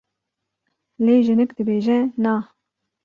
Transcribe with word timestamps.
lê 1.05 1.15
jinik 1.27 1.51
dibêje 1.57 1.97
Na! 2.23 2.33